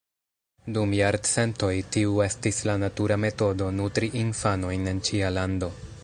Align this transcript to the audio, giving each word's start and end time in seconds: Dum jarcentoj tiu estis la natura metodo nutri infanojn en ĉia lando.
Dum 0.77 0.93
jarcentoj 0.99 1.69
tiu 1.95 2.15
estis 2.27 2.61
la 2.69 2.75
natura 2.85 3.17
metodo 3.27 3.67
nutri 3.81 4.09
infanojn 4.23 4.89
en 4.93 5.03
ĉia 5.11 5.31
lando. 5.39 5.71